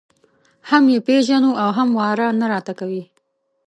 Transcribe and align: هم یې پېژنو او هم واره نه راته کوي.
هم 0.69 0.83
یې 0.93 0.99
پېژنو 1.07 1.51
او 1.61 1.69
هم 1.77 1.89
واره 1.99 2.27
نه 2.39 2.45
راته 2.53 2.73
کوي. 2.79 3.03